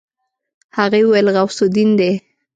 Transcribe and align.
هغې 0.77 1.01
وويل 1.03 1.27
غوث 1.35 1.57
الدين 1.65 1.89
دی. 1.99 2.11